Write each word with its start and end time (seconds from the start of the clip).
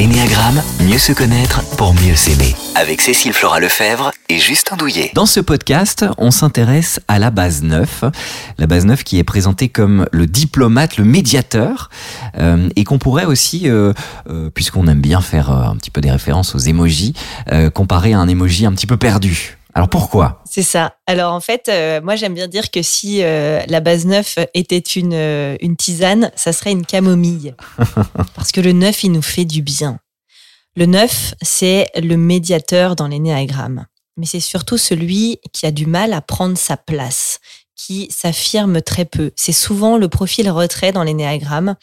L'énéagramme, 0.00 0.62
mieux 0.80 0.96
se 0.96 1.12
connaître 1.12 1.62
pour 1.76 1.92
mieux 1.92 2.16
s'aimer. 2.16 2.56
Avec 2.74 3.02
Cécile 3.02 3.34
Flora 3.34 3.60
Lefebvre 3.60 4.12
et 4.30 4.38
Justin 4.38 4.78
Douillet. 4.78 5.10
Dans 5.14 5.26
ce 5.26 5.40
podcast, 5.40 6.06
on 6.16 6.30
s'intéresse 6.30 7.00
à 7.06 7.18
la 7.18 7.30
base 7.30 7.62
9. 7.62 8.04
La 8.56 8.66
base 8.66 8.86
9 8.86 9.04
qui 9.04 9.18
est 9.18 9.24
présentée 9.24 9.68
comme 9.68 10.06
le 10.10 10.26
diplomate, 10.26 10.96
le 10.96 11.04
médiateur, 11.04 11.90
euh, 12.38 12.70
et 12.76 12.84
qu'on 12.84 12.96
pourrait 12.96 13.26
aussi, 13.26 13.68
euh, 13.68 13.92
euh, 14.30 14.48
puisqu'on 14.48 14.86
aime 14.86 15.02
bien 15.02 15.20
faire 15.20 15.50
un 15.50 15.76
petit 15.76 15.90
peu 15.90 16.00
des 16.00 16.10
références 16.10 16.54
aux 16.54 16.60
emojis, 16.60 17.12
euh, 17.52 17.68
comparer 17.68 18.14
à 18.14 18.20
un 18.20 18.26
emoji 18.26 18.64
un 18.64 18.72
petit 18.72 18.86
peu 18.86 18.96
perdu. 18.96 19.58
Alors 19.74 19.88
pourquoi? 19.88 20.42
C'est 20.48 20.62
ça. 20.62 20.96
Alors 21.06 21.32
en 21.32 21.40
fait, 21.40 21.68
euh, 21.68 22.00
moi 22.00 22.16
j'aime 22.16 22.34
bien 22.34 22.48
dire 22.48 22.70
que 22.70 22.82
si 22.82 23.22
euh, 23.22 23.62
la 23.68 23.80
base 23.80 24.04
9 24.06 24.38
était 24.54 24.78
une, 24.78 25.14
euh, 25.14 25.56
une 25.60 25.76
tisane, 25.76 26.30
ça 26.34 26.52
serait 26.52 26.72
une 26.72 26.84
camomille. 26.84 27.54
Parce 28.34 28.52
que 28.52 28.60
le 28.60 28.72
9, 28.72 29.04
il 29.04 29.12
nous 29.12 29.22
fait 29.22 29.44
du 29.44 29.62
bien. 29.62 29.98
Le 30.76 30.86
9, 30.86 31.34
c'est 31.42 31.88
le 32.00 32.16
médiateur 32.16 32.96
dans 32.96 33.08
l'énéagramme. 33.08 33.86
Mais 34.16 34.26
c'est 34.26 34.40
surtout 34.40 34.78
celui 34.78 35.38
qui 35.52 35.66
a 35.66 35.70
du 35.70 35.86
mal 35.86 36.12
à 36.12 36.20
prendre 36.20 36.58
sa 36.58 36.76
place, 36.76 37.38
qui 37.76 38.08
s'affirme 38.10 38.82
très 38.82 39.04
peu. 39.04 39.30
C'est 39.36 39.52
souvent 39.52 39.96
le 39.96 40.08
profil 40.08 40.50
retrait 40.50 40.92
dans 40.92 41.04
l'énéagramme. 41.04 41.76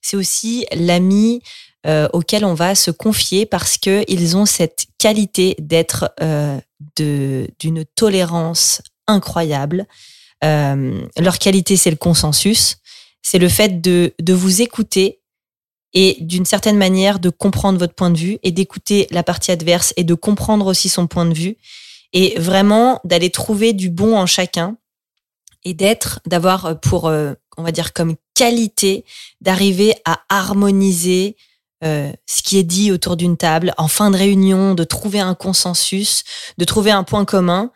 C'est 0.00 0.16
aussi 0.16 0.66
l'ami 0.72 1.42
euh, 1.86 2.08
auquel 2.12 2.44
on 2.44 2.54
va 2.54 2.74
se 2.74 2.90
confier 2.90 3.46
parce 3.46 3.76
qu'ils 3.76 4.36
ont 4.36 4.46
cette 4.46 4.86
qualité 4.98 5.56
d'être 5.58 6.12
euh, 6.20 6.60
d'une 6.96 7.84
tolérance 7.96 8.82
incroyable. 9.06 9.86
Euh, 10.44 11.00
leur 11.18 11.38
qualité, 11.38 11.76
c'est 11.76 11.90
le 11.90 11.96
consensus. 11.96 12.76
C'est 13.22 13.38
le 13.38 13.48
fait 13.48 13.80
de, 13.80 14.14
de 14.20 14.32
vous 14.32 14.62
écouter 14.62 15.20
et 15.92 16.16
d'une 16.20 16.44
certaine 16.44 16.78
manière 16.78 17.18
de 17.18 17.30
comprendre 17.30 17.78
votre 17.78 17.94
point 17.94 18.10
de 18.10 18.18
vue 18.18 18.38
et 18.42 18.50
d'écouter 18.50 19.06
la 19.10 19.22
partie 19.22 19.50
adverse 19.50 19.92
et 19.96 20.04
de 20.04 20.14
comprendre 20.14 20.66
aussi 20.66 20.88
son 20.88 21.06
point 21.06 21.26
de 21.26 21.34
vue 21.34 21.56
et 22.12 22.38
vraiment 22.38 23.00
d'aller 23.04 23.30
trouver 23.30 23.72
du 23.72 23.90
bon 23.90 24.16
en 24.16 24.26
chacun 24.26 24.76
et 25.64 25.74
d'être, 25.74 26.20
d'avoir 26.26 26.80
pour, 26.80 27.08
euh, 27.08 27.34
on 27.56 27.62
va 27.62 27.72
dire 27.72 27.92
comme 27.92 28.16
qualité, 28.34 29.04
d'arriver 29.40 29.94
à 30.04 30.20
harmoniser 30.28 31.36
euh, 31.84 32.12
ce 32.26 32.42
qui 32.42 32.58
est 32.58 32.62
dit 32.64 32.92
autour 32.92 33.16
d'une 33.16 33.36
table 33.36 33.74
en 33.76 33.88
fin 33.88 34.10
de 34.10 34.16
réunion, 34.16 34.74
de 34.74 34.84
trouver 34.84 35.20
un 35.20 35.34
consensus, 35.34 36.24
de 36.58 36.64
trouver 36.64 36.90
un 36.90 37.04
point 37.04 37.24
commun. 37.24 37.70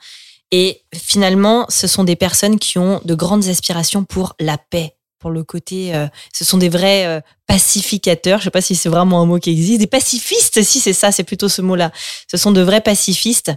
Et 0.52 0.82
finalement, 0.94 1.66
ce 1.68 1.86
sont 1.86 2.04
des 2.04 2.16
personnes 2.16 2.58
qui 2.58 2.78
ont 2.78 3.00
de 3.04 3.14
grandes 3.14 3.48
aspirations 3.48 4.04
pour 4.04 4.34
la 4.38 4.58
paix, 4.58 4.96
pour 5.18 5.30
le 5.30 5.42
côté. 5.42 5.94
euh, 5.94 6.06
ce 6.32 6.44
sont 6.44 6.58
des 6.58 6.68
vrais 6.68 7.06
euh, 7.06 7.20
pacificateurs. 7.46 8.38
Je 8.38 8.44
sais 8.44 8.50
pas 8.50 8.60
si 8.60 8.76
c'est 8.76 8.88
vraiment 8.88 9.20
un 9.20 9.26
mot 9.26 9.38
qui 9.38 9.50
existe. 9.50 9.80
Des 9.80 9.86
pacifistes, 9.88 10.62
si 10.62 10.78
c'est 10.78 10.92
ça, 10.92 11.10
c'est 11.10 11.24
plutôt 11.24 11.48
ce 11.48 11.62
mot-là. 11.62 11.90
Ce 12.30 12.36
sont 12.36 12.52
de 12.52 12.60
vrais 12.60 12.80
pacifistes 12.80 13.50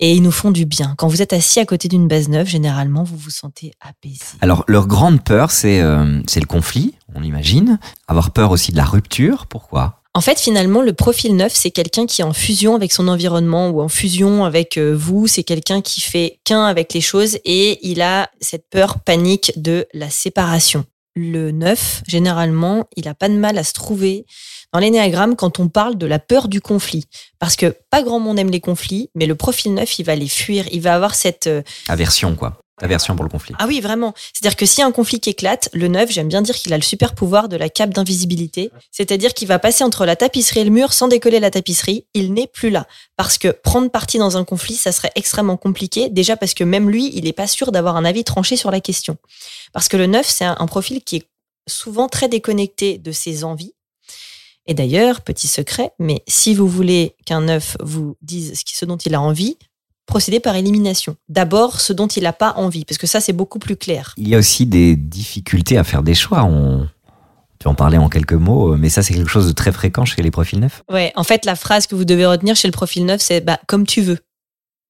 et 0.00 0.12
ils 0.12 0.22
nous 0.22 0.30
font 0.30 0.50
du 0.50 0.66
bien. 0.66 0.94
Quand 0.96 1.08
vous 1.08 1.22
êtes 1.22 1.32
assis 1.32 1.60
à 1.60 1.66
côté 1.66 1.88
d'une 1.88 2.08
base 2.08 2.28
neuve, 2.28 2.46
généralement, 2.46 3.04
vous 3.04 3.16
vous 3.16 3.30
sentez 3.30 3.72
apaisé. 3.80 4.24
Alors 4.40 4.64
leur 4.66 4.86
grande 4.86 5.22
peur, 5.22 5.50
c'est 5.50 5.80
euh, 5.80 6.20
le 6.34 6.46
conflit, 6.46 6.94
on 7.14 7.22
imagine. 7.22 7.78
Avoir 8.08 8.32
peur 8.32 8.50
aussi 8.50 8.72
de 8.72 8.76
la 8.76 8.84
rupture. 8.84 9.46
Pourquoi? 9.46 10.00
En 10.16 10.20
fait, 10.20 10.38
finalement, 10.38 10.80
le 10.80 10.92
profil 10.92 11.34
neuf, 11.34 11.52
c'est 11.54 11.72
quelqu'un 11.72 12.06
qui 12.06 12.20
est 12.20 12.24
en 12.24 12.32
fusion 12.32 12.76
avec 12.76 12.92
son 12.92 13.08
environnement 13.08 13.70
ou 13.70 13.80
en 13.80 13.88
fusion 13.88 14.44
avec 14.44 14.78
euh, 14.78 14.94
vous. 14.96 15.26
C'est 15.26 15.42
quelqu'un 15.42 15.80
qui 15.80 16.00
fait 16.00 16.38
qu'un 16.44 16.64
avec 16.64 16.94
les 16.94 17.00
choses 17.00 17.38
et 17.44 17.84
il 17.88 18.00
a 18.00 18.30
cette 18.40 18.70
peur 18.70 19.00
panique 19.00 19.52
de 19.56 19.86
la 19.92 20.10
séparation. 20.10 20.84
Le 21.16 21.50
neuf, 21.50 22.02
généralement, 22.06 22.86
il 22.96 23.08
a 23.08 23.14
pas 23.14 23.28
de 23.28 23.34
mal 23.34 23.58
à 23.58 23.64
se 23.64 23.72
trouver 23.72 24.26
dans 24.74 24.80
l'énéagramme 24.80 25.36
quand 25.36 25.60
on 25.60 25.68
parle 25.68 25.96
de 25.96 26.04
la 26.04 26.18
peur 26.18 26.48
du 26.48 26.60
conflit. 26.60 27.04
Parce 27.38 27.54
que 27.54 27.76
pas 27.90 28.02
grand 28.02 28.18
monde 28.18 28.40
aime 28.40 28.50
les 28.50 28.60
conflits, 28.60 29.08
mais 29.14 29.26
le 29.26 29.36
profil 29.36 29.72
neuf, 29.72 29.98
il 30.00 30.04
va 30.04 30.16
les 30.16 30.28
fuir. 30.28 30.66
Il 30.72 30.80
va 30.80 30.96
avoir 30.96 31.14
cette, 31.14 31.46
euh, 31.46 31.62
Aversion, 31.88 32.34
quoi. 32.34 32.58
Aversion 32.82 33.14
pour 33.14 33.24
le 33.24 33.30
conflit. 33.30 33.54
ah 33.60 33.66
oui, 33.68 33.80
vraiment. 33.80 34.14
C'est-à-dire 34.32 34.56
que 34.56 34.66
si 34.66 34.82
un 34.82 34.90
conflit 34.90 35.20
qui 35.20 35.30
éclate, 35.30 35.68
le 35.74 35.86
neuf, 35.86 36.10
j'aime 36.10 36.26
bien 36.26 36.42
dire 36.42 36.56
qu'il 36.56 36.72
a 36.72 36.76
le 36.76 36.82
super 36.82 37.14
pouvoir 37.14 37.48
de 37.48 37.56
la 37.56 37.68
cape 37.68 37.90
d'invisibilité. 37.90 38.72
C'est-à-dire 38.90 39.32
qu'il 39.32 39.46
va 39.46 39.60
passer 39.60 39.84
entre 39.84 40.04
la 40.04 40.16
tapisserie 40.16 40.58
et 40.58 40.64
le 40.64 40.70
mur 40.70 40.92
sans 40.92 41.06
décoller 41.06 41.38
la 41.38 41.52
tapisserie. 41.52 42.04
Il 42.14 42.34
n'est 42.34 42.48
plus 42.48 42.70
là. 42.70 42.88
Parce 43.16 43.38
que 43.38 43.46
prendre 43.46 43.92
parti 43.92 44.18
dans 44.18 44.36
un 44.36 44.44
conflit, 44.44 44.74
ça 44.74 44.90
serait 44.90 45.12
extrêmement 45.14 45.56
compliqué. 45.56 46.08
Déjà 46.08 46.36
parce 46.36 46.52
que 46.52 46.64
même 46.64 46.90
lui, 46.90 47.12
il 47.14 47.24
n'est 47.24 47.32
pas 47.32 47.46
sûr 47.46 47.70
d'avoir 47.70 47.94
un 47.94 48.04
avis 48.04 48.24
tranché 48.24 48.56
sur 48.56 48.72
la 48.72 48.80
question. 48.80 49.18
Parce 49.72 49.86
que 49.86 49.96
le 49.96 50.06
neuf, 50.06 50.26
c'est 50.26 50.44
un 50.44 50.66
profil 50.66 51.04
qui 51.04 51.16
est 51.18 51.28
souvent 51.68 52.08
très 52.08 52.28
déconnecté 52.28 52.98
de 52.98 53.12
ses 53.12 53.44
envies. 53.44 53.73
Et 54.66 54.74
d'ailleurs, 54.74 55.20
petit 55.20 55.46
secret, 55.46 55.92
mais 55.98 56.22
si 56.26 56.54
vous 56.54 56.68
voulez 56.68 57.16
qu'un 57.26 57.42
neuf 57.42 57.76
vous 57.80 58.16
dise 58.22 58.60
ce 58.64 58.84
dont 58.84 58.96
il 58.96 59.14
a 59.14 59.20
envie, 59.20 59.56
procédez 60.06 60.40
par 60.40 60.56
élimination. 60.56 61.16
D'abord, 61.28 61.80
ce 61.80 61.92
dont 61.92 62.06
il 62.06 62.22
n'a 62.22 62.32
pas 62.32 62.54
envie, 62.56 62.84
parce 62.84 62.98
que 62.98 63.06
ça, 63.06 63.20
c'est 63.20 63.32
beaucoup 63.32 63.58
plus 63.58 63.76
clair. 63.76 64.14
Il 64.16 64.28
y 64.28 64.34
a 64.34 64.38
aussi 64.38 64.66
des 64.66 64.96
difficultés 64.96 65.76
à 65.76 65.84
faire 65.84 66.02
des 66.02 66.14
choix. 66.14 66.44
On... 66.44 66.88
Tu 67.58 67.68
en 67.68 67.74
parlais 67.74 67.98
en 67.98 68.08
quelques 68.08 68.32
mots, 68.32 68.76
mais 68.76 68.88
ça 68.88 69.02
c'est 69.02 69.14
quelque 69.14 69.30
chose 69.30 69.46
de 69.46 69.52
très 69.52 69.72
fréquent 69.72 70.04
chez 70.04 70.22
les 70.22 70.30
profils 70.30 70.60
neufs. 70.60 70.82
Ouais, 70.90 71.12
en 71.16 71.24
fait, 71.24 71.44
la 71.44 71.56
phrase 71.56 71.86
que 71.86 71.94
vous 71.94 72.04
devez 72.04 72.26
retenir 72.26 72.56
chez 72.56 72.68
le 72.68 72.72
profil 72.72 73.06
neuf, 73.06 73.22
c'est 73.22 73.40
bah, 73.40 73.58
comme 73.66 73.86
tu 73.86 74.00
veux, 74.02 74.18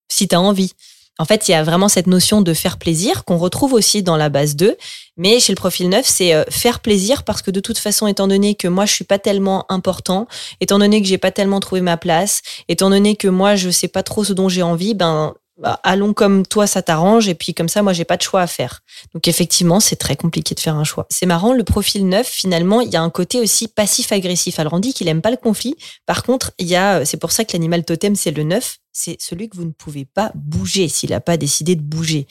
si 0.08 0.28
tu 0.28 0.34
as 0.34 0.40
envie. 0.40 0.72
En 1.18 1.24
fait, 1.24 1.46
il 1.46 1.52
y 1.52 1.54
a 1.54 1.62
vraiment 1.62 1.88
cette 1.88 2.08
notion 2.08 2.42
de 2.42 2.52
faire 2.54 2.76
plaisir 2.76 3.24
qu'on 3.24 3.38
retrouve 3.38 3.72
aussi 3.72 4.02
dans 4.02 4.16
la 4.16 4.28
base 4.28 4.56
2. 4.56 4.76
Mais 5.16 5.38
chez 5.38 5.52
le 5.52 5.56
profil 5.56 5.88
9, 5.88 6.04
c'est 6.04 6.34
euh, 6.34 6.42
faire 6.50 6.80
plaisir 6.80 7.22
parce 7.22 7.40
que 7.40 7.52
de 7.52 7.60
toute 7.60 7.78
façon, 7.78 8.08
étant 8.08 8.26
donné 8.26 8.56
que 8.56 8.66
moi, 8.66 8.84
je 8.84 8.94
suis 8.94 9.04
pas 9.04 9.20
tellement 9.20 9.64
important, 9.68 10.26
étant 10.60 10.80
donné 10.80 11.00
que 11.00 11.06
j'ai 11.06 11.18
pas 11.18 11.30
tellement 11.30 11.60
trouvé 11.60 11.82
ma 11.82 11.96
place, 11.96 12.42
étant 12.68 12.90
donné 12.90 13.14
que 13.14 13.28
moi, 13.28 13.54
je 13.54 13.70
sais 13.70 13.86
pas 13.86 14.02
trop 14.02 14.24
ce 14.24 14.32
dont 14.32 14.48
j'ai 14.48 14.62
envie, 14.62 14.94
ben, 14.94 15.34
bah, 15.56 15.80
allons 15.84 16.12
comme 16.14 16.46
toi, 16.46 16.66
ça 16.66 16.82
t'arrange. 16.82 17.28
Et 17.28 17.34
puis 17.34 17.54
comme 17.54 17.68
ça, 17.68 17.82
moi, 17.82 17.92
j'ai 17.92 18.04
pas 18.04 18.16
de 18.16 18.22
choix 18.22 18.40
à 18.40 18.46
faire. 18.46 18.80
Donc 19.14 19.28
effectivement, 19.28 19.80
c'est 19.80 19.96
très 19.96 20.16
compliqué 20.16 20.54
de 20.54 20.60
faire 20.60 20.76
un 20.76 20.84
choix. 20.84 21.06
C'est 21.10 21.26
marrant, 21.26 21.52
le 21.52 21.64
profil 21.64 22.08
9, 22.08 22.26
finalement, 22.26 22.80
il 22.80 22.90
y 22.90 22.96
a 22.96 23.02
un 23.02 23.10
côté 23.10 23.40
aussi 23.40 23.68
passif-agressif. 23.68 24.58
Alors 24.58 24.72
on 24.72 24.80
dit 24.80 24.92
qu'il 24.92 25.08
aime 25.08 25.22
pas 25.22 25.30
le 25.30 25.36
conflit. 25.36 25.76
Par 26.06 26.22
contre, 26.22 26.52
il 26.58 26.66
y 26.66 26.76
a, 26.76 27.04
c'est 27.04 27.18
pour 27.18 27.32
ça 27.32 27.44
que 27.44 27.52
l'animal 27.52 27.84
totem, 27.84 28.16
c'est 28.16 28.32
le 28.32 28.42
9. 28.42 28.78
C'est 28.92 29.20
celui 29.20 29.48
que 29.48 29.56
vous 29.56 29.64
ne 29.64 29.72
pouvez 29.72 30.04
pas 30.04 30.32
bouger 30.34 30.88
s'il 30.88 31.10
n'a 31.10 31.20
pas 31.20 31.36
décidé 31.36 31.74
de 31.76 31.82
bouger. 31.82 32.26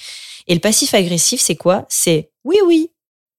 Et 0.48 0.54
le 0.54 0.60
passif-agressif, 0.60 1.42
c'est 1.42 1.56
quoi? 1.56 1.86
C'est 1.90 2.32
oui, 2.44 2.58
oui. 2.66 2.92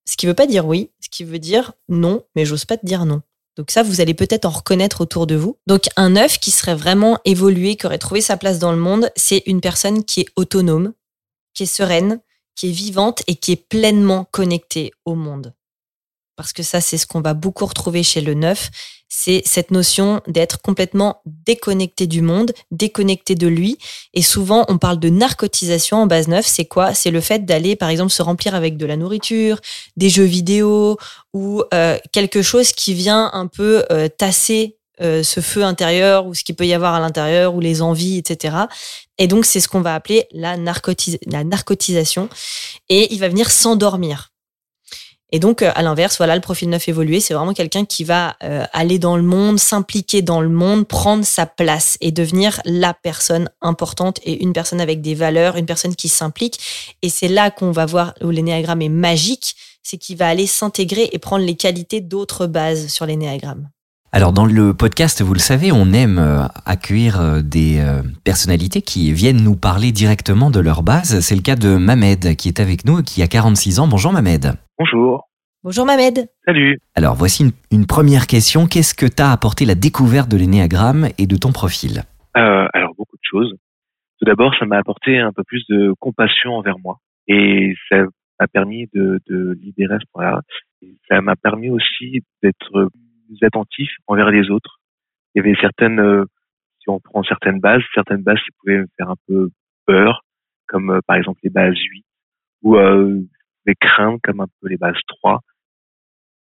Ce 0.06 0.16
qui 0.16 0.26
veut 0.26 0.34
pas 0.34 0.46
dire 0.46 0.66
oui, 0.66 0.90
ce 1.00 1.08
qui 1.08 1.24
veut 1.24 1.38
dire 1.38 1.72
non, 1.88 2.22
mais 2.36 2.44
j'ose 2.44 2.66
pas 2.66 2.76
te 2.76 2.84
dire 2.84 3.06
non. 3.06 3.22
Donc 3.56 3.70
ça, 3.70 3.82
vous 3.82 4.00
allez 4.00 4.14
peut-être 4.14 4.44
en 4.46 4.50
reconnaître 4.50 5.00
autour 5.00 5.26
de 5.26 5.36
vous. 5.36 5.58
Donc 5.66 5.88
un 5.96 6.16
œuf 6.16 6.38
qui 6.38 6.50
serait 6.50 6.74
vraiment 6.74 7.18
évolué, 7.24 7.76
qui 7.76 7.86
aurait 7.86 7.98
trouvé 7.98 8.20
sa 8.20 8.36
place 8.36 8.58
dans 8.58 8.72
le 8.72 8.78
monde, 8.78 9.10
c'est 9.16 9.42
une 9.46 9.60
personne 9.60 10.04
qui 10.04 10.20
est 10.20 10.28
autonome, 10.36 10.92
qui 11.54 11.64
est 11.64 11.66
sereine, 11.66 12.20
qui 12.56 12.68
est 12.68 12.72
vivante 12.72 13.22
et 13.26 13.36
qui 13.36 13.52
est 13.52 13.68
pleinement 13.68 14.26
connectée 14.30 14.92
au 15.04 15.14
monde. 15.14 15.54
Parce 16.36 16.52
que 16.52 16.62
ça, 16.62 16.80
c'est 16.80 16.98
ce 16.98 17.06
qu'on 17.06 17.20
va 17.20 17.34
beaucoup 17.34 17.66
retrouver 17.66 18.02
chez 18.02 18.20
le 18.20 18.34
neuf, 18.34 18.70
c'est 19.08 19.42
cette 19.44 19.70
notion 19.70 20.20
d'être 20.26 20.60
complètement 20.60 21.20
déconnecté 21.24 22.06
du 22.06 22.20
monde, 22.20 22.52
déconnecté 22.72 23.36
de 23.36 23.46
lui. 23.46 23.78
Et 24.12 24.22
souvent, 24.22 24.64
on 24.68 24.78
parle 24.78 24.98
de 24.98 25.08
narcotisation 25.08 25.98
en 25.98 26.06
base 26.06 26.26
neuf. 26.26 26.46
C'est 26.46 26.64
quoi? 26.64 26.94
C'est 26.94 27.12
le 27.12 27.20
fait 27.20 27.44
d'aller, 27.44 27.76
par 27.76 27.90
exemple, 27.90 28.10
se 28.10 28.22
remplir 28.22 28.54
avec 28.54 28.76
de 28.76 28.86
la 28.86 28.96
nourriture, 28.96 29.60
des 29.96 30.08
jeux 30.10 30.24
vidéo 30.24 30.96
ou 31.32 31.62
euh, 31.72 31.96
quelque 32.12 32.42
chose 32.42 32.72
qui 32.72 32.92
vient 32.92 33.30
un 33.32 33.46
peu 33.46 33.84
euh, 33.92 34.08
tasser 34.08 34.78
euh, 35.00 35.22
ce 35.22 35.40
feu 35.40 35.62
intérieur 35.62 36.26
ou 36.26 36.34
ce 36.34 36.42
qu'il 36.44 36.56
peut 36.56 36.66
y 36.66 36.74
avoir 36.74 36.94
à 36.94 37.00
l'intérieur 37.00 37.54
ou 37.54 37.60
les 37.60 37.82
envies, 37.82 38.18
etc. 38.18 38.56
Et 39.18 39.28
donc, 39.28 39.44
c'est 39.44 39.60
ce 39.60 39.68
qu'on 39.68 39.80
va 39.80 39.94
appeler 39.94 40.26
la, 40.32 40.56
narcotis- 40.56 41.18
la 41.26 41.44
narcotisation. 41.44 42.28
Et 42.88 43.12
il 43.14 43.20
va 43.20 43.28
venir 43.28 43.50
s'endormir. 43.50 44.33
Et 45.34 45.40
donc, 45.40 45.62
euh, 45.62 45.72
à 45.74 45.82
l'inverse, 45.82 46.18
voilà, 46.18 46.36
le 46.36 46.40
profil 46.40 46.68
neuf 46.68 46.88
évolué, 46.88 47.18
c'est 47.18 47.34
vraiment 47.34 47.54
quelqu'un 47.54 47.84
qui 47.84 48.04
va 48.04 48.36
euh, 48.44 48.64
aller 48.72 49.00
dans 49.00 49.16
le 49.16 49.24
monde, 49.24 49.58
s'impliquer 49.58 50.22
dans 50.22 50.40
le 50.40 50.48
monde, 50.48 50.86
prendre 50.86 51.24
sa 51.24 51.44
place 51.44 51.98
et 52.00 52.12
devenir 52.12 52.60
la 52.64 52.94
personne 52.94 53.50
importante 53.60 54.20
et 54.22 54.40
une 54.44 54.52
personne 54.52 54.80
avec 54.80 55.00
des 55.00 55.16
valeurs, 55.16 55.56
une 55.56 55.66
personne 55.66 55.96
qui 55.96 56.08
s'implique. 56.08 56.60
Et 57.02 57.08
c'est 57.08 57.26
là 57.26 57.50
qu'on 57.50 57.72
va 57.72 57.84
voir 57.84 58.14
où 58.22 58.30
l'énéagramme 58.30 58.82
est 58.82 58.88
magique, 58.88 59.56
c'est 59.82 59.98
qu'il 59.98 60.16
va 60.16 60.28
aller 60.28 60.46
s'intégrer 60.46 61.08
et 61.10 61.18
prendre 61.18 61.44
les 61.44 61.56
qualités 61.56 62.00
d'autres 62.00 62.46
bases 62.46 62.86
sur 62.86 63.04
l'énéagramme. 63.04 63.68
Alors 64.16 64.32
dans 64.32 64.46
le 64.46 64.74
podcast, 64.74 65.22
vous 65.22 65.34
le 65.34 65.40
savez, 65.40 65.72
on 65.72 65.92
aime 65.92 66.20
euh, 66.20 66.46
accueillir 66.66 67.20
euh, 67.20 67.40
des 67.42 67.80
euh, 67.80 68.00
personnalités 68.24 68.80
qui 68.80 69.12
viennent 69.12 69.42
nous 69.42 69.56
parler 69.56 69.90
directement 69.90 70.52
de 70.52 70.60
leur 70.60 70.84
base. 70.84 71.18
C'est 71.18 71.34
le 71.34 71.42
cas 71.42 71.56
de 71.56 71.76
Mamed 71.76 72.36
qui 72.36 72.46
est 72.46 72.60
avec 72.60 72.84
nous 72.84 73.00
et 73.00 73.02
qui 73.02 73.24
a 73.24 73.26
46 73.26 73.80
ans. 73.80 73.88
Bonjour 73.88 74.12
Mamed. 74.12 74.54
Bonjour. 74.78 75.28
Bonjour 75.64 75.84
Mamed. 75.84 76.28
Salut. 76.44 76.78
Alors 76.94 77.16
voici 77.16 77.42
une, 77.42 77.50
une 77.72 77.86
première 77.88 78.28
question. 78.28 78.68
Qu'est-ce 78.68 78.94
que 78.94 79.06
t'a 79.06 79.32
apporté 79.32 79.64
la 79.64 79.74
découverte 79.74 80.30
de 80.30 80.36
l'énéagramme 80.36 81.08
et 81.18 81.26
de 81.26 81.36
ton 81.36 81.50
profil? 81.50 82.04
Euh, 82.36 82.68
alors 82.72 82.94
beaucoup 82.96 83.16
de 83.16 83.28
choses. 83.28 83.52
Tout 84.20 84.26
d'abord, 84.26 84.54
ça 84.60 84.64
m'a 84.64 84.78
apporté 84.78 85.18
un 85.18 85.32
peu 85.32 85.42
plus 85.42 85.64
de 85.68 85.92
compassion 85.98 86.52
envers 86.52 86.78
moi 86.78 86.98
et 87.26 87.74
ça 87.88 87.96
m'a 88.38 88.46
permis 88.46 88.86
de, 88.94 89.18
de 89.28 89.58
libérer 89.60 89.96
ce 89.98 90.06
point-là. 90.12 90.40
Ça 91.08 91.20
m'a 91.20 91.34
permis 91.34 91.70
aussi 91.70 92.22
d'être 92.44 92.90
plus 93.34 93.46
attentif 93.46 93.90
envers 94.06 94.30
les 94.30 94.50
autres, 94.50 94.80
il 95.34 95.38
y 95.38 95.46
avait 95.46 95.60
certaines, 95.60 96.00
euh, 96.00 96.24
si 96.80 96.88
on 96.88 97.00
prend 97.00 97.22
certaines 97.22 97.60
bases, 97.60 97.82
certaines 97.94 98.22
bases 98.22 98.38
qui 98.38 98.50
pouvaient 98.60 98.78
me 98.78 98.86
faire 98.96 99.10
un 99.10 99.16
peu 99.26 99.50
peur, 99.86 100.22
comme 100.66 100.90
euh, 100.90 101.00
par 101.06 101.16
exemple 101.16 101.40
les 101.42 101.50
bases 101.50 101.76
8, 101.76 102.04
ou 102.62 102.76
euh, 102.76 103.20
les 103.66 103.74
craindre 103.74 104.18
comme 104.22 104.40
un 104.40 104.46
peu 104.60 104.68
les 104.68 104.76
bases 104.76 105.00
3. 105.08 105.40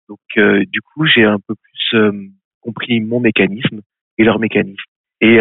Donc 0.08 0.20
du 0.36 0.80
coup, 0.82 1.04
j'ai 1.06 1.24
un 1.24 1.38
peu 1.40 1.56
plus 1.56 2.22
compris 2.60 3.00
mon 3.00 3.18
mécanisme 3.18 3.80
et 4.18 4.24
leur 4.24 4.38
mécanisme. 4.38 4.84
Et 5.20 5.40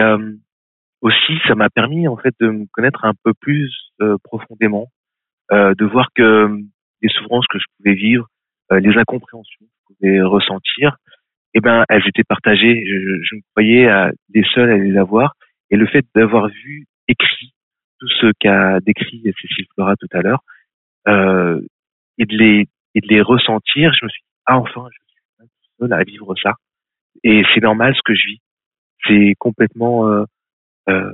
aussi, 1.01 1.37
ça 1.47 1.53
m'a 1.53 1.69
permis 1.69 2.07
en 2.07 2.17
fait 2.17 2.33
de 2.39 2.47
me 2.47 2.65
connaître 2.71 3.05
un 3.05 3.13
peu 3.23 3.35
plus 3.35 3.71
profondément, 4.23 4.87
de 5.51 5.85
voir 5.85 6.07
que 6.15 6.57
les 7.03 7.09
souffrances 7.09 7.45
que 7.45 7.59
je 7.59 7.65
pouvais 7.77 7.93
vivre, 7.93 8.27
les 8.71 8.97
incompréhensions 8.97 9.65
que 9.65 9.93
je 9.93 9.93
pouvais 9.93 10.21
ressentir, 10.23 10.97
eh 11.55 11.61
ben, 11.61 11.85
elles 11.89 12.07
étaient 12.07 12.23
partagées. 12.23 12.83
Je, 12.85 13.23
je 13.23 13.35
me 13.35 13.41
croyais 13.53 13.87
à 13.87 14.11
les 14.33 14.43
seuls 14.53 14.69
à 14.69 14.77
les 14.77 14.97
avoir. 14.97 15.33
Et 15.71 15.77
le 15.77 15.87
fait 15.87 16.05
d'avoir 16.13 16.47
vu 16.49 16.85
écrit 17.07 17.53
tout 17.99 18.07
ce 18.07 18.31
qu'a 18.39 18.79
décrit 18.81 19.23
Cécile 19.41 19.65
Flora 19.73 19.95
tout 19.95 20.07
à 20.11 20.21
l'heure, 20.21 20.43
euh, 21.07 21.61
et 22.17 22.25
de 22.25 22.37
les 22.37 22.67
et 22.93 23.01
de 23.01 23.07
les 23.07 23.21
ressentir, 23.21 23.93
je 23.93 24.05
me 24.05 24.09
suis 24.09 24.21
dit, 24.21 24.41
ah 24.45 24.57
enfin, 24.57 24.87
je 24.91 24.97
suis 25.09 25.21
pas 25.37 25.45
seul 25.79 25.93
à 25.93 26.03
vivre 26.03 26.33
ça. 26.41 26.53
Et 27.23 27.43
c'est 27.53 27.61
normal 27.61 27.93
ce 27.95 28.01
que 28.05 28.15
je 28.15 28.27
vis. 28.27 28.39
C'est 29.05 29.33
complètement 29.37 30.07
euh, 30.07 30.23
euh, 30.89 31.11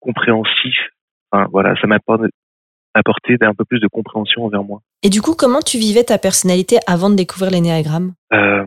compréhensif. 0.00 0.76
Enfin, 1.30 1.48
voilà, 1.50 1.78
ça 1.80 1.86
m'a 1.86 1.98
apporté 2.94 3.36
un 3.42 3.54
peu 3.54 3.64
plus 3.64 3.80
de 3.80 3.88
compréhension 3.88 4.44
envers 4.44 4.64
moi. 4.64 4.80
Et 5.02 5.10
du 5.10 5.20
coup, 5.20 5.34
comment 5.36 5.60
tu 5.60 5.76
vivais 5.76 6.04
ta 6.04 6.18
personnalité 6.18 6.78
avant 6.86 7.10
de 7.10 7.16
découvrir 7.16 7.50
l'énéagramme? 7.50 8.14
Euh, 8.32 8.64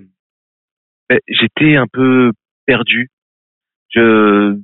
j'étais 1.28 1.76
un 1.76 1.88
peu 1.88 2.32
perdu. 2.66 3.10
Je, 3.90 4.58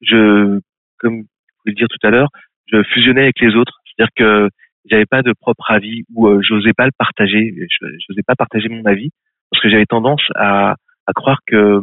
je, 0.00 0.60
comme 0.98 1.22
je 1.22 1.54
voulais 1.58 1.66
le 1.66 1.74
dire 1.74 1.88
tout 1.88 2.06
à 2.06 2.10
l'heure, 2.10 2.28
je 2.66 2.82
fusionnais 2.82 3.22
avec 3.22 3.40
les 3.40 3.54
autres. 3.54 3.78
C'est-à-dire 3.84 4.12
que 4.16 4.48
j'avais 4.86 5.06
pas 5.06 5.22
de 5.22 5.32
propre 5.32 5.70
avis 5.70 6.04
ou 6.14 6.26
euh, 6.26 6.40
j'osais 6.42 6.72
pas 6.72 6.86
le 6.86 6.92
partager. 6.96 7.54
Je 7.68 8.22
pas 8.26 8.34
partager 8.34 8.68
mon 8.68 8.84
avis 8.84 9.10
parce 9.50 9.62
que 9.62 9.70
j'avais 9.70 9.86
tendance 9.86 10.22
à, 10.34 10.74
à 11.06 11.12
croire 11.12 11.38
que, 11.46 11.80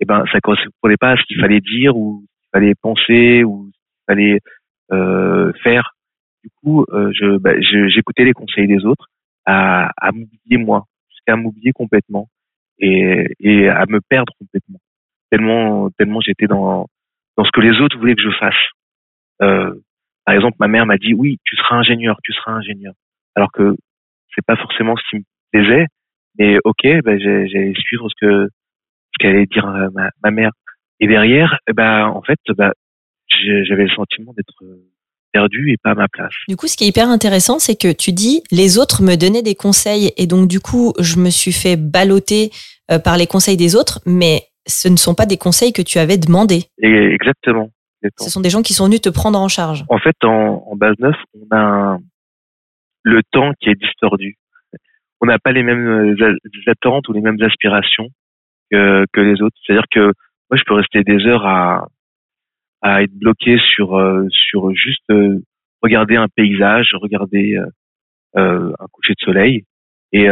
eh 0.00 0.04
ben, 0.04 0.24
ça 0.32 0.40
correspondait 0.40 0.96
pas 0.96 1.12
à 1.12 1.16
ce 1.16 1.22
qu'il 1.24 1.40
fallait 1.40 1.60
dire 1.60 1.96
ou 1.96 2.24
ce 2.24 2.42
qu'il 2.42 2.50
fallait 2.52 2.74
penser 2.80 3.44
ou 3.44 3.70
ce 3.72 3.78
qu'il 3.78 4.04
fallait 4.06 4.40
euh, 4.92 5.52
faire. 5.62 5.92
Du 6.42 6.50
coup, 6.62 6.84
euh, 6.90 7.10
je, 7.12 7.38
ben, 7.38 7.60
j'écoutais 7.88 8.24
les 8.24 8.32
conseils 8.32 8.66
des 8.66 8.84
autres 8.84 9.08
à, 9.44 9.90
à 9.96 10.12
m'oublier 10.12 10.58
moi, 10.58 10.84
jusqu'à 11.10 11.36
m'oublier 11.36 11.72
complètement 11.72 12.28
et, 12.78 13.26
et 13.40 13.68
à 13.68 13.84
me 13.86 14.00
perdre 14.00 14.32
complètement. 14.38 14.78
Tellement, 15.30 15.90
tellement 15.98 16.20
j'étais 16.20 16.46
dans, 16.46 16.86
dans 17.36 17.44
ce 17.44 17.50
que 17.52 17.60
les 17.60 17.80
autres 17.80 17.98
voulaient 17.98 18.14
que 18.14 18.22
je 18.22 18.36
fasse. 18.38 18.54
Euh, 19.42 19.74
par 20.24 20.34
exemple, 20.34 20.56
ma 20.58 20.68
mère 20.68 20.86
m'a 20.86 20.98
dit 20.98 21.14
oui, 21.14 21.38
tu 21.44 21.56
seras 21.56 21.76
ingénieur, 21.76 22.18
tu 22.22 22.32
seras 22.32 22.52
ingénieur. 22.52 22.94
Alors 23.34 23.52
que 23.52 23.76
c'est 24.34 24.44
pas 24.44 24.56
forcément 24.56 24.96
ce 24.96 25.02
qui 25.10 25.16
me 25.16 25.22
plaisait, 25.52 25.86
mais 26.38 26.58
ok, 26.64 27.02
ben 27.04 27.18
j'ai 27.18 27.74
suivre 27.74 28.08
ce 28.08 28.14
que 28.20 28.48
ce 28.48 29.18
qu'allait 29.22 29.46
dire 29.46 29.66
euh, 29.66 29.88
ma, 29.94 30.10
ma, 30.22 30.30
mère. 30.30 30.50
Et 31.00 31.06
derrière, 31.06 31.58
ben 31.74 32.06
en 32.06 32.22
fait, 32.22 32.38
ben, 32.56 32.72
j'avais 33.28 33.84
le 33.84 33.90
sentiment 33.90 34.32
d'être 34.34 34.62
perdu 35.36 35.70
et 35.70 35.76
pas 35.82 35.90
à 35.90 35.94
ma 35.94 36.08
place. 36.08 36.32
Du 36.48 36.56
coup, 36.56 36.66
ce 36.66 36.76
qui 36.76 36.84
est 36.84 36.88
hyper 36.88 37.08
intéressant, 37.08 37.58
c'est 37.58 37.78
que 37.84 37.92
tu 37.92 38.12
dis 38.12 38.42
les 38.50 38.78
autres 38.78 39.02
me 39.02 39.16
donnaient 39.16 39.42
des 39.42 39.54
conseils 39.54 40.12
et 40.16 40.26
donc 40.26 40.48
du 40.48 40.60
coup, 40.60 40.92
je 40.98 41.16
me 41.18 41.30
suis 41.30 41.52
fait 41.52 41.76
balloter 41.76 42.50
euh, 42.90 42.98
par 42.98 43.16
les 43.16 43.26
conseils 43.26 43.56
des 43.56 43.76
autres, 43.76 44.00
mais 44.06 44.34
ce 44.66 44.88
ne 44.88 44.96
sont 44.96 45.14
pas 45.14 45.26
des 45.26 45.36
conseils 45.36 45.72
que 45.72 45.82
tu 45.82 45.98
avais 45.98 46.18
demandés. 46.18 46.62
exactement. 46.80 47.68
Ce 48.18 48.30
sont 48.30 48.40
des 48.40 48.50
gens 48.50 48.62
qui 48.62 48.72
sont 48.72 48.86
venus 48.86 49.00
te 49.00 49.08
prendre 49.08 49.38
en 49.38 49.48
charge. 49.48 49.84
En 49.88 49.98
fait, 49.98 50.16
en, 50.22 50.76
base 50.76 50.94
9, 51.00 51.14
on 51.34 51.56
a 51.56 51.98
le 53.02 53.20
temps 53.32 53.52
qui 53.60 53.68
est 53.70 53.74
distordu. 53.74 54.36
On 55.20 55.26
n'a 55.26 55.38
pas 55.38 55.52
les 55.52 55.62
mêmes 55.62 56.14
euh, 56.20 56.36
attentes 56.66 57.08
ou 57.08 57.12
les 57.12 57.20
mêmes 57.20 57.40
aspirations 57.42 58.08
que, 58.70 59.04
que 59.12 59.20
les 59.20 59.42
autres. 59.42 59.56
C'est-à-dire 59.64 59.88
que 59.90 60.12
moi, 60.50 60.56
je 60.56 60.62
peux 60.66 60.74
rester 60.74 61.02
des 61.02 61.26
heures 61.26 61.46
à, 61.46 61.88
à 62.86 63.02
être 63.02 63.12
bloqué 63.12 63.58
sur 63.74 63.96
euh, 63.96 64.26
sur 64.30 64.72
juste 64.72 65.10
euh, 65.10 65.40
regarder 65.82 66.14
un 66.14 66.28
paysage, 66.28 66.90
regarder 66.94 67.56
euh, 68.36 68.72
un 68.78 68.86
coucher 68.92 69.14
de 69.14 69.24
soleil 69.24 69.64
et 70.12 70.28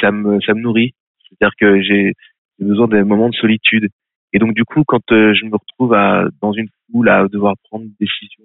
ça 0.00 0.12
me 0.12 0.38
ça 0.42 0.52
me 0.54 0.60
nourrit. 0.60 0.92
C'est-à-dire 1.22 1.54
que 1.58 1.82
j'ai 1.82 2.12
besoin 2.58 2.88
d'un 2.88 3.04
moment 3.04 3.30
de 3.30 3.34
solitude. 3.34 3.88
Et 4.32 4.38
donc 4.38 4.54
du 4.54 4.64
coup, 4.64 4.84
quand 4.86 5.02
je 5.10 5.44
me 5.46 5.56
retrouve 5.56 5.94
à, 5.94 6.26
dans 6.42 6.52
une 6.52 6.68
foule 6.86 7.08
à 7.08 7.26
devoir 7.26 7.54
prendre 7.64 7.84
une 7.84 7.94
décision, 7.98 8.44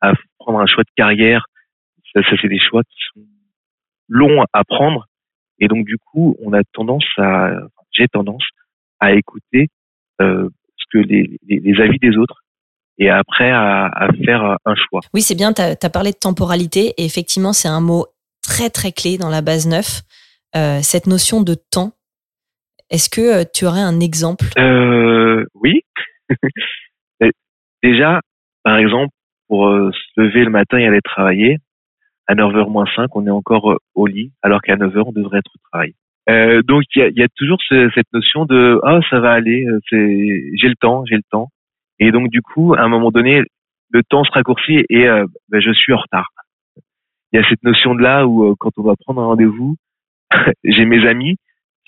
à 0.00 0.12
prendre 0.38 0.60
un 0.60 0.66
choix 0.66 0.84
de 0.84 0.94
carrière, 0.96 1.46
ça, 2.14 2.20
c'est 2.40 2.48
des 2.48 2.60
choix 2.60 2.82
qui 2.84 2.96
sont 3.12 3.26
longs 4.08 4.44
à 4.52 4.64
prendre. 4.64 5.06
Et 5.58 5.66
donc 5.66 5.84
du 5.84 5.98
coup, 5.98 6.36
on 6.40 6.52
a 6.52 6.62
tendance 6.72 7.06
à, 7.18 7.58
j'ai 7.92 8.06
tendance 8.06 8.46
à 9.00 9.12
écouter 9.14 9.68
ce 10.20 10.84
que 10.90 10.98
les, 10.98 11.38
les, 11.48 11.80
avis 11.80 11.98
des 11.98 12.16
autres 12.16 12.43
et 12.98 13.10
après 13.10 13.50
à, 13.50 13.86
à 13.86 14.08
faire 14.24 14.56
un 14.64 14.74
choix. 14.74 15.00
Oui, 15.12 15.22
c'est 15.22 15.34
bien, 15.34 15.52
tu 15.52 15.62
as, 15.62 15.90
parlé 15.90 16.12
de 16.12 16.18
temporalité 16.18 16.94
et 16.96 17.04
effectivement, 17.04 17.52
c'est 17.52 17.68
un 17.68 17.80
mot 17.80 18.06
très 18.42 18.70
très 18.70 18.92
clé 18.92 19.18
dans 19.18 19.30
la 19.30 19.42
base 19.42 19.66
9. 19.66 20.02
Euh, 20.56 20.78
cette 20.82 21.06
notion 21.06 21.42
de 21.42 21.54
temps, 21.54 21.92
est-ce 22.90 23.10
que 23.10 23.20
euh, 23.20 23.44
tu 23.52 23.66
aurais 23.66 23.80
un 23.80 24.00
exemple? 24.00 24.44
Euh, 24.58 25.44
Oui. 25.54 25.82
Déjà, 27.82 28.20
par 28.62 28.78
exemple, 28.78 29.12
pour 29.48 29.68
euh, 29.68 29.90
se 29.92 30.20
lever 30.20 30.44
le 30.44 30.50
matin 30.50 30.78
et 30.78 30.86
aller 30.86 31.02
travailler, 31.02 31.58
à 32.26 32.34
9h 32.34 32.70
moins 32.70 32.86
5, 32.96 33.14
on 33.14 33.26
est 33.26 33.30
encore 33.30 33.76
au 33.94 34.06
lit, 34.06 34.32
alors 34.42 34.62
qu'à 34.62 34.76
9h, 34.76 35.02
on 35.06 35.12
devrait 35.12 35.38
être 35.38 35.50
au 35.54 35.68
travail. 35.70 35.92
Euh, 36.30 36.62
donc, 36.62 36.84
il 36.94 37.00
y 37.00 37.02
a, 37.02 37.08
y 37.10 37.22
a, 37.22 37.28
toujours 37.36 37.58
ce, 37.68 37.90
cette 37.94 38.10
notion 38.14 38.46
de 38.46 38.80
«Ah, 38.82 38.96
oh, 38.96 39.02
ça 39.10 39.20
va 39.20 39.32
aller, 39.32 39.66
j'ai 39.90 40.68
le 40.68 40.76
temps, 40.76 41.04
j'ai 41.04 41.16
le 41.16 41.22
temps». 41.30 41.50
Et 41.98 42.10
donc, 42.10 42.28
du 42.30 42.42
coup, 42.42 42.74
à 42.74 42.80
un 42.80 42.88
moment 42.88 43.10
donné, 43.10 43.42
le 43.90 44.02
temps 44.02 44.24
se 44.24 44.30
raccourcit 44.32 44.84
et 44.88 45.06
euh, 45.06 45.26
ben, 45.48 45.60
je 45.60 45.72
suis 45.72 45.92
en 45.92 45.98
retard. 45.98 46.28
Il 47.32 47.40
y 47.40 47.44
a 47.44 47.48
cette 47.48 47.62
notion 47.62 47.94
de 47.94 48.02
là 48.02 48.26
où, 48.26 48.44
euh, 48.44 48.54
quand 48.58 48.70
on 48.76 48.82
va 48.82 48.94
prendre 48.96 49.20
un 49.22 49.26
rendez-vous, 49.26 49.76
j'ai 50.64 50.84
mes 50.84 51.06
amis 51.06 51.36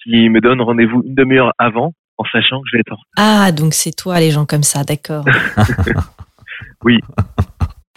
qui 0.02 0.28
me 0.28 0.40
donnent 0.40 0.60
rendez-vous 0.60 1.02
une 1.04 1.14
demi-heure 1.14 1.52
avant 1.58 1.92
en 2.18 2.24
sachant 2.24 2.60
que 2.60 2.68
je 2.70 2.76
vais 2.76 2.80
être 2.80 2.92
en 2.92 2.96
retard. 2.96 3.46
Ah, 3.46 3.52
donc 3.52 3.74
c'est 3.74 3.94
toi 3.94 4.20
les 4.20 4.30
gens 4.30 4.46
comme 4.46 4.62
ça, 4.62 4.84
d'accord. 4.84 5.24
oui. 6.84 7.00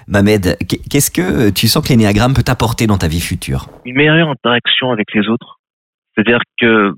Mamed, 0.08 0.58
qu'est-ce 0.90 1.12
que 1.12 1.52
tu 1.52 1.68
sens 1.68 1.84
que 1.84 1.90
l'énéagramme 1.90 2.34
peut 2.34 2.44
t'apporter 2.44 2.88
dans 2.88 2.98
ta 2.98 3.08
vie 3.08 3.22
future? 3.22 3.68
Une 3.86 3.96
meilleure 3.96 4.30
interaction 4.30 4.92
avec 4.92 5.14
les 5.14 5.28
autres. 5.28 5.60
C'est-à-dire 6.16 6.42
que 6.60 6.94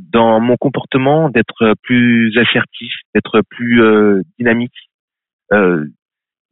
dans 0.00 0.40
mon 0.40 0.56
comportement 0.56 1.28
d'être 1.28 1.74
plus 1.82 2.36
assertif, 2.36 2.92
d'être 3.14 3.42
plus 3.48 3.82
euh, 3.82 4.22
dynamique. 4.38 4.74
Euh, 5.52 5.84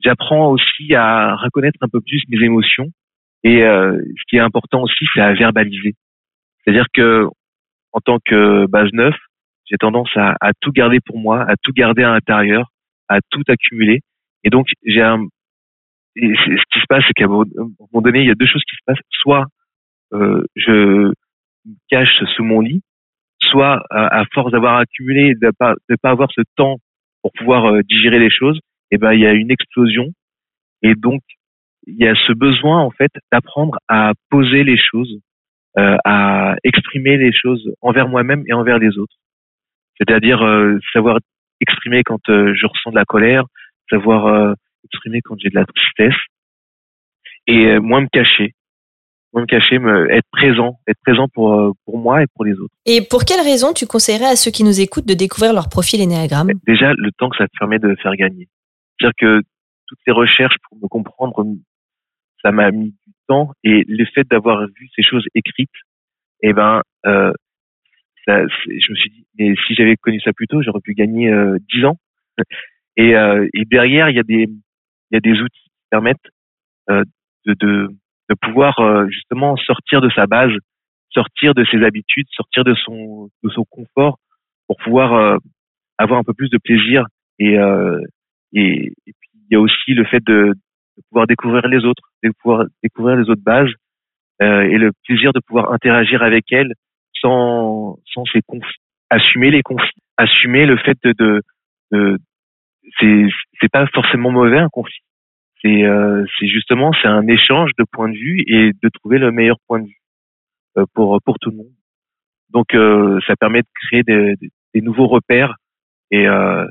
j'apprends 0.01 0.51
aussi 0.51 0.95
à 0.95 1.35
reconnaître 1.37 1.79
un 1.81 1.89
peu 1.89 2.01
plus 2.01 2.23
mes 2.29 2.45
émotions 2.45 2.87
et 3.43 3.61
ce 3.61 4.23
qui 4.29 4.37
est 4.37 4.41
important 4.41 4.81
aussi, 4.81 5.05
c'est 5.13 5.21
à 5.21 5.35
verbaliser. 5.35 5.95
C'est-à-dire 6.65 6.87
que 6.95 7.27
en 7.93 8.01
tant 8.01 8.19
que 8.25 8.67
base 8.67 8.89
neuf, 8.95 9.15
j'ai 9.67 9.77
tendance 9.77 10.09
à, 10.17 10.35
à, 10.41 10.53
tout 10.61 10.73
garder 10.73 10.99
pour 11.05 11.19
moi, 11.19 11.43
à 11.43 11.55
tout 11.63 11.73
garder 11.73 12.05
à 12.05 12.11
l'intérieur, 12.13 12.71
à 13.09 13.19
tout 13.31 13.43
accumuler. 13.49 14.01
Et 14.45 14.51
donc 14.51 14.69
j'ai 14.87 15.03
un 15.03 15.27
ce 16.17 16.65
qui 16.73 16.81
se 16.81 16.87
passe, 16.89 17.05
c'est 17.07 17.13
qu'à 17.15 17.25
un 17.25 17.29
moment 17.29 18.03
donné, 18.03 18.21
il 18.21 18.27
y 18.27 18.31
a 18.31 18.35
deux 18.35 18.47
choses 18.47 18.63
qui 18.69 18.77
se 18.77 18.83
passent. 18.87 19.05
Soit 19.11 19.47
euh, 20.13 20.45
je 20.55 20.71
me 20.71 21.13
cache 21.89 22.23
sous 22.37 22.45
mon 22.45 22.61
lit 22.61 22.83
soit 23.55 23.85
à, 23.91 24.25
force 24.35 24.51
d'avoir 24.51 24.79
accumulé, 24.79 25.35
de 25.35 25.51
pas 25.57 25.75
pas 26.03 26.11
avoir 26.11 26.29
ce 26.33 26.43
temps 26.57 26.79
pour 27.23 27.31
pouvoir 27.33 27.67
euh, 27.67 27.83
digérer 27.83 28.19
les 28.19 28.31
choses, 28.31 28.59
et 28.91 28.97
eh 28.97 28.99
ben 28.99 29.13
il 29.13 29.21
y 29.21 29.27
a 29.27 29.33
une 29.33 29.51
explosion 29.51 30.09
et 30.83 30.95
donc 30.95 31.23
il 31.87 31.97
y 31.97 32.09
a 32.09 32.15
ce 32.27 32.33
besoin 32.33 32.81
en 32.81 32.91
fait 32.91 33.13
d'apprendre 33.31 33.79
à 33.89 34.13
poser 34.29 34.65
les 34.65 34.77
choses, 34.77 35.21
euh, 35.79 35.97
à 36.05 36.57
exprimer 36.65 37.17
les 37.17 37.33
choses 37.33 37.73
envers 37.81 38.09
moi-même 38.09 38.43
et 38.49 38.53
envers 38.53 38.79
les 38.79 38.99
autres. 38.99 39.15
C'est-à-dire 39.99 40.43
euh, 40.43 40.79
savoir 40.93 41.19
exprimer 41.61 42.03
quand 42.03 42.21
je 42.27 42.67
ressens 42.67 42.91
de 42.91 42.97
la 42.97 43.05
colère, 43.05 43.45
savoir 43.89 44.55
exprimer 44.85 45.21
quand 45.23 45.37
j'ai 45.39 45.51
de 45.51 45.55
la 45.55 45.65
tristesse 45.65 46.21
et 47.47 47.79
moins 47.79 48.01
me 48.01 48.09
cacher 48.09 48.55
me 49.41 49.47
cacher, 49.47 49.79
me, 49.79 50.11
être 50.11 50.29
présent, 50.31 50.79
être 50.87 51.01
présent 51.03 51.29
pour, 51.29 51.53
euh, 51.53 51.73
pour 51.85 51.99
moi 51.99 52.23
et 52.23 52.27
pour 52.35 52.45
les 52.45 52.55
autres. 52.55 52.75
Et 52.87 53.01
pour 53.03 53.25
quelles 53.25 53.45
raisons 53.45 53.73
tu 53.73 53.87
conseillerais 53.87 54.27
à 54.27 54.37
ceux 54.37 54.51
qui 54.51 54.65
nous 54.65 54.81
écoutent 54.81 55.07
de 55.07 55.15
découvrir 55.15 55.53
leur 55.53 55.69
profil 55.69 56.01
Enneagramme 56.03 56.53
Déjà, 56.67 56.93
le 56.95 57.11
temps 57.13 57.31
que 57.31 57.37
ça 57.37 57.47
te 57.47 57.59
permet 57.59 57.79
de 57.79 57.95
faire 58.03 58.15
gagner. 58.17 58.49
C'est-à-dire 58.99 59.15
que 59.19 59.43
toutes 59.87 59.99
ces 60.05 60.13
recherches 60.13 60.57
pour 60.69 60.79
me 60.79 60.89
comprendre, 60.89 61.45
ça 62.43 62.53
m'a 62.53 62.71
mis 62.71 62.95
du 63.07 63.13
temps 63.27 63.53
et 63.65 63.85
le 63.89 64.05
fait 64.15 64.25
d'avoir 64.31 64.67
vu 64.67 64.89
ces 64.95 65.03
choses 65.03 65.25
écrites, 65.35 65.71
eh 66.43 66.53
ben, 66.53 66.83
euh, 67.07 67.33
ça, 68.27 68.47
je 68.47 68.91
me 68.91 68.97
suis 68.97 69.11
dit, 69.11 69.27
mais 69.39 69.55
si 69.67 69.75
j'avais 69.75 69.97
connu 69.97 70.21
ça 70.21 70.33
plus 70.33 70.47
tôt, 70.47 70.63
j'aurais 70.63 70.81
pu 70.81 70.95
gagner 70.95 71.31
euh, 71.31 71.59
10 71.75 71.85
ans. 71.87 71.97
Et, 72.97 73.15
euh, 73.17 73.49
et 73.55 73.65
derrière, 73.65 74.09
il 74.09 74.17
y 74.17 74.21
a 74.21 74.23
des, 74.23 74.47
il 74.47 75.15
y 75.15 75.17
a 75.17 75.21
des 75.21 75.41
outils 75.41 75.63
qui 75.63 75.89
permettent 75.91 76.17
de, 76.89 77.05
de, 77.47 77.89
de 78.29 78.35
pouvoir 78.41 78.79
euh, 78.81 79.07
justement 79.09 79.57
sortir 79.57 80.01
de 80.01 80.11
sa 80.11 80.27
base, 80.27 80.53
sortir 81.11 81.55
de 81.55 81.65
ses 81.71 81.83
habitudes, 81.85 82.27
sortir 82.31 82.65
de 82.65 82.75
son, 82.75 83.31
de 83.43 83.51
son 83.51 83.65
confort 83.65 84.19
pour 84.67 84.77
pouvoir 84.79 85.15
euh, 85.15 85.37
avoir 85.99 86.19
un 86.19 86.25
peu 86.25 86.35
plus 86.35 86.51
de 86.51 86.59
plaisir. 86.59 87.07
Et, 87.39 87.59
euh, 87.59 88.01
et, 88.53 88.93
et 89.07 89.13
puis 89.21 89.31
il 89.35 89.53
y 89.53 89.57
a 89.57 89.61
aussi 89.61 89.95
le 89.95 90.05
fait 90.05 90.25
de, 90.25 90.55
de 90.97 91.03
pouvoir 91.11 91.27
découvrir 91.27 91.67
les 91.69 91.85
autres, 91.85 92.03
de 92.23 92.33
pouvoir 92.43 92.67
découvrir 92.83 93.17
les 93.17 93.29
autres 93.29 93.43
bases 93.43 93.73
euh, 94.43 94.63
et 94.63 94.79
le 94.79 94.93
plaisir 95.05 95.33
de 95.33 95.41
pouvoir 95.41 95.73
interagir 95.73 96.23
avec 96.23 96.51
elles 96.53 96.73
sans, 97.21 97.99
sans 98.13 98.25
ces 98.27 98.41
assumer 99.11 99.51
les 99.51 99.63
conflits, 99.63 99.91
assumer 100.17 100.67
le 100.67 100.77
fait 100.77 100.99
de, 101.05 101.13
de, 101.19 101.43
de 101.93 102.19
c'est 102.99 103.27
c'est 103.61 103.71
pas 103.71 103.87
forcément 103.95 104.31
mauvais 104.31 104.59
un 104.59 104.69
conflit. 104.69 105.01
C'est 105.65 105.83
euh, 105.85 106.27
justement 106.43 106.93
c'est 107.01 107.09
un 107.09 107.27
échange 107.27 107.71
de 107.79 107.85
points 107.91 108.11
de 108.11 108.17
vue 108.17 108.45
et 108.47 108.73
de 108.73 108.89
trouver 108.91 109.19
le 109.19 109.33
meilleur 109.33 109.57
point 109.67 109.81
de 109.81 109.87
vue 109.87 110.03
euh, 110.77 110.85
pour 110.93 111.19
pour 111.25 111.39
tout 111.39 111.51
le 111.51 111.57
monde. 111.57 111.73
Donc 112.51 112.75
euh, 112.75 113.19
ça 113.27 113.35
permet 113.35 113.63
de 113.63 113.69
créer 113.89 114.03
des, 114.03 114.37
des, 114.75 114.81
nouveaux 114.83 115.07
repères 115.09 115.57
et 116.11 116.29
euh, 116.29 116.67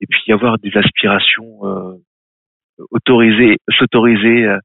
et 0.00 0.06
puis 0.08 0.32
avoir 0.32 0.58
des 0.58 0.70
aspirations 0.76 1.66
euh, 1.66 1.94
autorisées 2.92 3.56
s'autoriser 3.70 4.44
euh, 4.44 4.58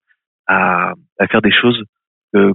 à 0.45 0.93
à 1.17 1.27
faire 1.27 1.41
des 1.41 1.51
choses 1.51 1.83
que 2.31 2.53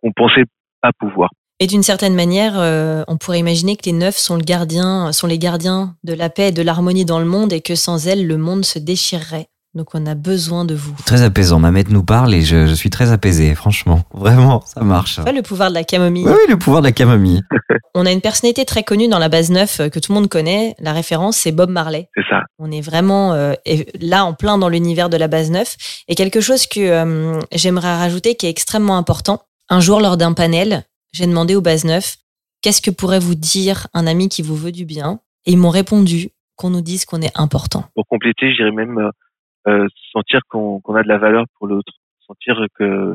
qu'on 0.00 0.12
pensait 0.12 0.44
pas 0.80 0.92
pouvoir. 0.92 1.30
Et 1.58 1.66
d'une 1.66 1.82
certaine 1.82 2.14
manière, 2.14 2.54
euh, 2.56 3.02
on 3.08 3.16
pourrait 3.16 3.38
imaginer 3.38 3.76
que 3.76 3.86
les 3.86 3.92
neufs 3.92 4.18
sont 4.18 4.36
le 4.36 4.42
gardien, 4.42 5.12
sont 5.12 5.26
les 5.26 5.38
gardiens 5.38 5.96
de 6.04 6.12
la 6.12 6.28
paix 6.28 6.48
et 6.48 6.52
de 6.52 6.60
l'harmonie 6.60 7.06
dans 7.06 7.18
le 7.18 7.24
monde, 7.24 7.52
et 7.52 7.62
que 7.62 7.74
sans 7.74 8.06
elles, 8.06 8.26
le 8.26 8.36
monde 8.36 8.64
se 8.64 8.78
déchirerait. 8.78 9.48
Donc, 9.74 9.94
on 9.94 10.06
a 10.06 10.14
besoin 10.14 10.64
de 10.64 10.74
vous. 10.74 10.94
Très 11.04 11.22
apaisant. 11.22 11.58
Mamet 11.58 11.84
nous 11.88 12.02
parle 12.02 12.34
et 12.34 12.42
je, 12.42 12.66
je 12.66 12.74
suis 12.74 12.88
très 12.88 13.12
apaisé, 13.12 13.54
franchement. 13.54 14.02
Vraiment, 14.14 14.62
ça 14.64 14.80
marche. 14.82 15.22
Pas 15.22 15.32
le 15.32 15.42
pouvoir 15.42 15.68
de 15.68 15.74
la 15.74 15.84
camomille. 15.84 16.24
Oui, 16.24 16.32
oui, 16.32 16.44
le 16.48 16.58
pouvoir 16.58 16.82
de 16.82 16.88
la 16.88 16.92
camomille. 16.92 17.42
On 17.94 18.04
a 18.04 18.12
une 18.12 18.20
personnalité 18.20 18.66
très 18.66 18.82
connue 18.82 19.08
dans 19.08 19.18
la 19.18 19.30
base 19.30 19.50
9 19.50 19.80
euh, 19.80 19.88
que 19.88 19.98
tout 19.98 20.12
le 20.12 20.18
monde 20.18 20.28
connaît. 20.28 20.74
La 20.78 20.92
référence, 20.92 21.38
c'est 21.38 21.52
Bob 21.52 21.70
Marley. 21.70 22.10
C'est 22.14 22.24
ça. 22.28 22.42
On 22.58 22.70
est 22.70 22.82
vraiment 22.82 23.32
euh, 23.32 23.54
là 24.00 24.26
en 24.26 24.34
plein 24.34 24.58
dans 24.58 24.68
l'univers 24.68 25.08
de 25.08 25.16
la 25.16 25.28
base 25.28 25.50
9. 25.50 25.76
Et 26.08 26.14
quelque 26.14 26.42
chose 26.42 26.66
que 26.66 26.80
euh, 26.80 27.40
j'aimerais 27.52 27.96
rajouter 27.96 28.34
qui 28.34 28.46
est 28.46 28.50
extrêmement 28.50 28.98
important. 28.98 29.42
Un 29.70 29.80
jour, 29.80 30.00
lors 30.00 30.18
d'un 30.18 30.34
panel, 30.34 30.84
j'ai 31.16 31.26
demandé 31.26 31.54
aux 31.54 31.62
bases 31.62 31.84
9 31.84 32.16
qu'est-ce 32.60 32.82
que 32.82 32.90
pourrait 32.90 33.20
vous 33.20 33.34
dire 33.34 33.86
un 33.94 34.06
ami 34.06 34.28
qui 34.28 34.42
vous 34.42 34.56
veut 34.56 34.72
du 34.72 34.84
bien? 34.84 35.20
Et 35.46 35.52
ils 35.52 35.58
m'ont 35.58 35.70
répondu 35.70 36.30
qu'on 36.56 36.70
nous 36.70 36.80
dise 36.80 37.04
qu'on 37.04 37.22
est 37.22 37.38
important. 37.38 37.84
pour 37.94 38.06
compléter, 38.06 38.52
j'irais 38.54 38.72
même 38.72 38.98
euh, 38.98 39.10
euh, 39.68 39.86
sentir 40.12 40.40
qu'on 40.48 40.80
a 40.94 41.02
de 41.02 41.08
la 41.08 41.18
valeur 41.18 41.44
pour 41.56 41.66
l'autre, 41.66 41.92
sentir 42.26 42.56
que 42.78 43.14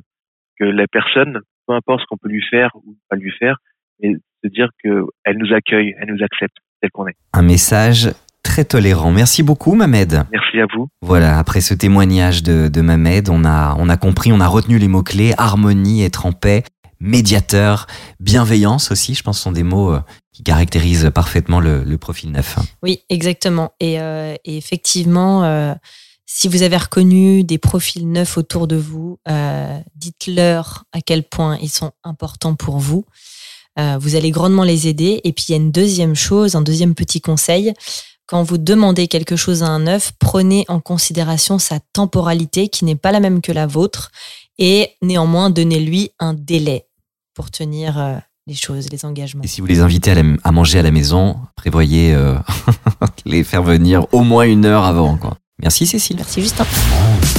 que 0.59 0.63
la 0.65 0.87
personne, 0.87 1.39
peu 1.67 1.73
importe 1.73 2.01
ce 2.01 2.05
qu'on 2.07 2.17
peut 2.17 2.29
lui 2.29 2.43
faire 2.49 2.69
ou 2.75 2.95
pas 3.09 3.15
lui 3.15 3.31
faire, 3.39 3.57
mais 3.99 4.13
se 4.43 4.49
dire 4.49 4.69
que 4.83 5.05
elle 5.23 5.37
nous 5.37 5.53
accueille, 5.53 5.95
elle 5.99 6.13
nous 6.13 6.23
accepte 6.23 6.57
tel 6.81 6.91
qu'on 6.91 7.07
est. 7.07 7.15
Un 7.33 7.41
message 7.41 8.11
très 8.43 8.65
tolérant. 8.65 9.11
Merci 9.11 9.43
beaucoup, 9.43 9.75
Mamed. 9.75 10.23
Merci 10.31 10.59
à 10.59 10.65
vous. 10.73 10.87
Voilà, 11.01 11.37
après 11.37 11.61
ce 11.61 11.73
témoignage 11.73 12.43
de, 12.43 12.67
de 12.67 12.81
Mamed, 12.81 13.29
on 13.29 13.43
a, 13.43 13.75
on 13.77 13.89
a 13.89 13.97
compris, 13.97 14.31
on 14.31 14.39
a 14.39 14.47
retenu 14.47 14.77
les 14.77 14.87
mots-clés, 14.87 15.33
harmonie, 15.37 16.03
être 16.03 16.25
en 16.25 16.31
paix, 16.31 16.63
médiateur, 17.01 17.87
bienveillance 18.19 18.91
aussi, 18.91 19.15
je 19.15 19.23
pense 19.23 19.39
sont 19.39 19.51
des 19.51 19.63
mots 19.63 19.91
euh, 19.91 19.99
qui 20.31 20.43
caractérisent 20.43 21.11
parfaitement 21.13 21.59
le, 21.59 21.97
profil 21.97 22.31
neuf. 22.31 22.57
Oui, 22.83 23.01
exactement. 23.09 23.73
Et, 23.79 23.99
euh, 23.99 24.35
effectivement, 24.45 25.43
euh, 25.43 25.73
si 26.25 26.47
vous 26.47 26.61
avez 26.61 26.77
reconnu 26.77 27.43
des 27.43 27.57
profils 27.57 28.09
neufs 28.09 28.37
autour 28.37 28.67
de 28.67 28.77
vous, 28.77 29.19
dites-leur 29.95 30.85
à 30.93 31.01
quel 31.01 31.23
point 31.23 31.57
ils 31.61 31.69
sont 31.69 31.91
importants 32.05 32.55
pour 32.55 32.79
vous. 32.79 33.03
Vous 33.77 34.15
allez 34.15 34.31
grandement 34.31 34.63
les 34.63 34.87
aider. 34.87 35.19
Et 35.25 35.33
puis, 35.33 35.45
il 35.49 35.51
y 35.51 35.55
a 35.55 35.57
une 35.57 35.73
deuxième 35.73 36.15
chose, 36.15 36.55
un 36.55 36.61
deuxième 36.61 36.95
petit 36.95 37.19
conseil. 37.19 37.73
Quand 38.27 38.43
vous 38.43 38.57
demandez 38.57 39.09
quelque 39.09 39.35
chose 39.35 39.61
à 39.61 39.67
un 39.67 39.79
neuf, 39.79 40.13
prenez 40.19 40.63
en 40.69 40.79
considération 40.79 41.59
sa 41.59 41.79
temporalité 41.91 42.69
qui 42.69 42.85
n'est 42.85 42.95
pas 42.95 43.11
la 43.11 43.19
même 43.19 43.41
que 43.41 43.51
la 43.51 43.67
vôtre 43.67 44.09
et 44.57 44.91
néanmoins 45.01 45.49
donnez-lui 45.49 46.11
un 46.19 46.33
délai 46.33 46.85
pour 47.33 47.51
tenir 47.51 47.97
euh, 47.99 48.15
les 48.47 48.55
choses, 48.55 48.87
les 48.91 49.05
engagements. 49.05 49.43
Et 49.43 49.47
si 49.47 49.61
vous 49.61 49.67
les 49.67 49.79
invitez 49.81 50.11
à, 50.11 50.15
la- 50.15 50.23
à 50.43 50.51
manger 50.51 50.79
à 50.79 50.83
la 50.83 50.91
maison, 50.91 51.37
prévoyez 51.55 52.13
euh, 52.13 52.35
les 53.25 53.43
faire 53.43 53.63
venir 53.63 54.05
au 54.11 54.21
moins 54.21 54.43
une 54.45 54.65
heure 54.65 54.83
avant. 54.85 55.17
Quoi. 55.17 55.37
Merci 55.61 55.85
Cécile. 55.85 56.15
Merci 56.17 56.41
Justin. 56.41 56.65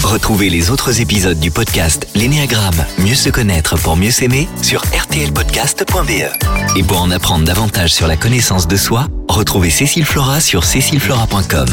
Retrouvez 0.05 0.49
les 0.49 0.71
autres 0.71 1.01
épisodes 1.01 1.39
du 1.41 1.51
podcast 1.51 2.07
L'énéagramme, 2.15 2.85
mieux 2.99 3.15
se 3.17 3.29
connaître 3.31 3.77
pour 3.79 3.97
mieux 3.97 4.11
s'aimer 4.13 4.49
sur 4.63 4.83
rtlpodcast.be. 4.83 6.77
Et 6.77 6.83
pour 6.85 7.01
en 7.03 7.11
apprendre 7.11 7.45
davantage 7.45 7.93
sur 7.93 8.07
la 8.07 8.17
connaissance 8.17 8.69
de 8.69 8.77
soi, 8.77 9.09
retrouvez 9.29 9.71
Cécile 9.71 10.05
Flora 10.05 10.41
sur 10.41 10.65
cécileflora.com. 10.65 11.67